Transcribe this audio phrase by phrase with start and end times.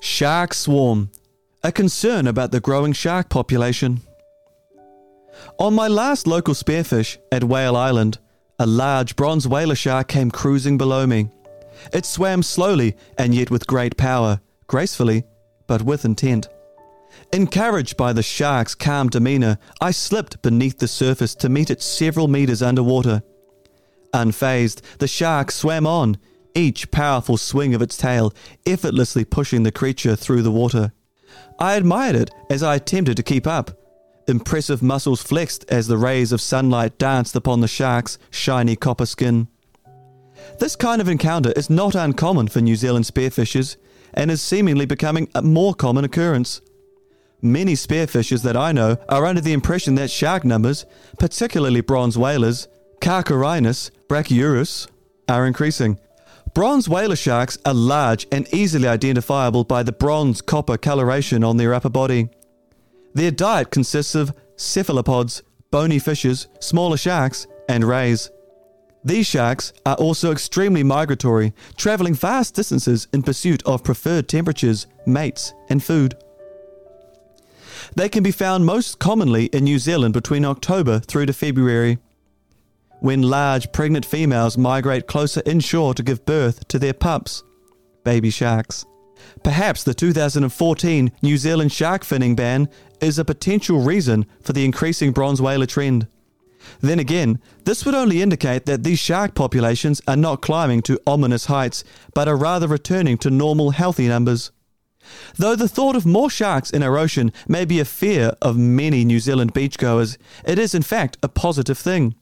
[0.00, 1.10] Shark swarm.
[1.62, 4.00] A concern about the growing shark population.
[5.58, 8.18] On my last local spearfish at Whale Island,
[8.58, 11.30] a large bronze whaler shark came cruising below me.
[11.92, 15.24] It swam slowly and yet with great power, gracefully,
[15.66, 16.48] but with intent.
[17.32, 22.28] Encouraged by the shark's calm demeanor, I slipped beneath the surface to meet it several
[22.28, 23.22] meters underwater.
[24.12, 26.18] Unfazed, the shark swam on,
[26.54, 28.32] each powerful swing of its tail
[28.66, 30.92] effortlessly pushing the creature through the water.
[31.58, 33.72] I admired it as I attempted to keep up.
[34.26, 39.48] Impressive muscles flexed as the rays of sunlight danced upon the shark's shiny copper skin.
[40.58, 43.76] This kind of encounter is not uncommon for New Zealand spearfishers
[44.14, 46.60] and is seemingly becoming a more common occurrence.
[47.42, 50.86] Many spearfishers that I know are under the impression that shark numbers,
[51.18, 52.68] particularly bronze whalers,
[53.00, 54.88] Carcharhinus brachyurus,
[55.28, 55.98] are increasing.
[56.54, 61.74] Bronze whaler sharks are large and easily identifiable by the bronze copper coloration on their
[61.74, 62.28] upper body.
[63.12, 68.30] Their diet consists of cephalopods, bony fishes, smaller sharks, and rays.
[69.04, 75.52] These sharks are also extremely migratory, traveling vast distances in pursuit of preferred temperatures, mates,
[75.68, 76.14] and food.
[77.96, 81.98] They can be found most commonly in New Zealand between October through to February,
[83.04, 87.44] when large pregnant females migrate closer inshore to give birth to their pups,
[88.02, 88.86] baby sharks.
[89.42, 92.66] Perhaps the 2014 New Zealand shark finning ban
[93.02, 96.08] is a potential reason for the increasing bronze whaler trend.
[96.80, 101.44] Then again, this would only indicate that these shark populations are not climbing to ominous
[101.44, 104.50] heights, but are rather returning to normal healthy numbers.
[105.36, 109.04] Though the thought of more sharks in our ocean may be a fear of many
[109.04, 112.14] New Zealand beachgoers, it is in fact a positive thing.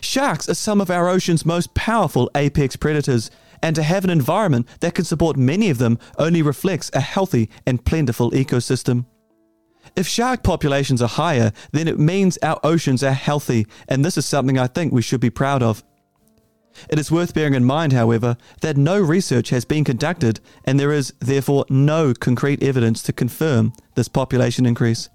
[0.00, 3.30] Sharks are some of our ocean's most powerful apex predators,
[3.62, 7.50] and to have an environment that can support many of them only reflects a healthy
[7.66, 9.06] and plentiful ecosystem.
[9.96, 14.26] If shark populations are higher, then it means our oceans are healthy, and this is
[14.26, 15.82] something I think we should be proud of.
[16.88, 20.92] It is worth bearing in mind, however, that no research has been conducted, and there
[20.92, 25.08] is therefore no concrete evidence to confirm this population increase.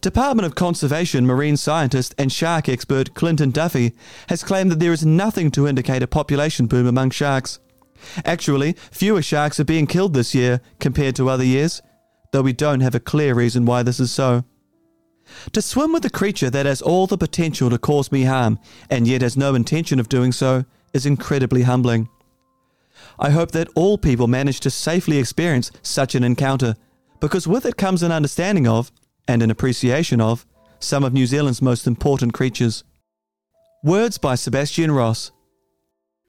[0.00, 3.92] Department of Conservation marine scientist and shark expert Clinton Duffy
[4.28, 7.58] has claimed that there is nothing to indicate a population boom among sharks.
[8.24, 11.80] Actually, fewer sharks are being killed this year compared to other years,
[12.32, 14.44] though we don't have a clear reason why this is so.
[15.52, 18.58] To swim with a creature that has all the potential to cause me harm
[18.90, 22.08] and yet has no intention of doing so is incredibly humbling.
[23.18, 26.74] I hope that all people manage to safely experience such an encounter,
[27.20, 28.92] because with it comes an understanding of,
[29.26, 30.46] and an appreciation of,
[30.78, 32.84] some of New Zealand's most important creatures.
[33.82, 35.30] Words by Sebastian Ross.